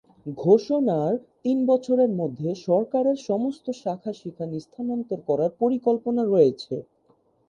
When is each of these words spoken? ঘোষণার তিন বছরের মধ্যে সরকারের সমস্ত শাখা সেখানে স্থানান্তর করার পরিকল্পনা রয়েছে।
ঘোষণার 0.37 1.13
তিন 1.43 1.57
বছরের 1.65 2.11
মধ্যে 2.19 2.49
সরকারের 2.67 3.17
সমস্ত 3.29 3.65
শাখা 3.81 4.11
সেখানে 4.21 4.55
স্থানান্তর 4.59 5.19
করার 5.29 5.51
পরিকল্পনা 5.61 6.23
রয়েছে। 6.25 6.75